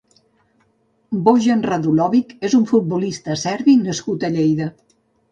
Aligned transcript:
Bojan 1.25 1.59
Radulovic 1.67 2.31
és 2.49 2.55
un 2.59 2.63
futbolista 2.71 3.35
serbi 3.41 3.75
nascut 3.83 4.25
a 4.27 4.33
Lleida. 4.37 4.69